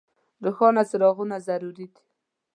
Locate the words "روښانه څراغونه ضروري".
0.43-1.87